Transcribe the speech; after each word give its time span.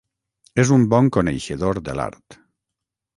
És 0.61 0.69
un 0.77 0.85
bon 0.93 1.11
coneixedor 1.17 1.81
de 1.91 1.95
l'art. 1.99 2.39